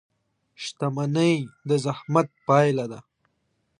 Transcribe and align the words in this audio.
•شتمني 0.63 1.33
د 1.67 1.69
زحمت 1.85 2.27
پایله 2.47 2.85
ده. 2.91 2.99